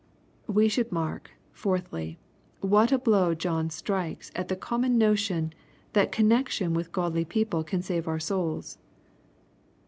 We 0.47 0.67
should 0.67 0.91
mark, 0.91 1.29
fourthly, 1.51 2.17
what 2.59 2.91
a 2.91 2.97
blow 2.97 3.35
John 3.35 3.69
strikes 3.69 4.31
at 4.35 4.47
the 4.47 4.55
common 4.55 4.99
notion^ 4.99 5.53
that 5.93 6.11
connextion 6.11 6.73
with 6.73 6.91
godly 6.91 7.23
people 7.23 7.63
can 7.63 7.83
save 7.83 8.07
our 8.07 8.19
souls. 8.19 8.79